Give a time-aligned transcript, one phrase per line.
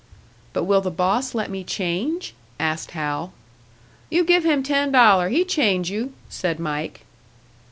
[0.53, 3.33] "But will the boss let me change?" asked Hal.
[4.09, 7.01] "You give him ten dollar, he change you," said Mike.